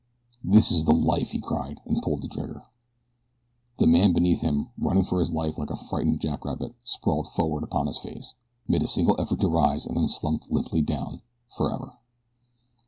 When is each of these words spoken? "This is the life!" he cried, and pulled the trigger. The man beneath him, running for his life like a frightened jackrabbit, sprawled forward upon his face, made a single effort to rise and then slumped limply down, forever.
"This 0.43 0.71
is 0.71 0.85
the 0.85 0.95
life!" 0.95 1.29
he 1.29 1.37
cried, 1.39 1.79
and 1.85 2.01
pulled 2.01 2.23
the 2.23 2.27
trigger. 2.27 2.63
The 3.77 3.85
man 3.85 4.13
beneath 4.13 4.41
him, 4.41 4.69
running 4.75 5.03
for 5.03 5.19
his 5.19 5.31
life 5.31 5.59
like 5.59 5.69
a 5.69 5.75
frightened 5.75 6.19
jackrabbit, 6.19 6.73
sprawled 6.83 7.27
forward 7.27 7.61
upon 7.61 7.85
his 7.85 7.99
face, 7.99 8.33
made 8.67 8.81
a 8.81 8.87
single 8.87 9.15
effort 9.21 9.39
to 9.41 9.47
rise 9.47 9.85
and 9.85 9.95
then 9.95 10.07
slumped 10.07 10.49
limply 10.51 10.81
down, 10.81 11.21
forever. 11.55 11.97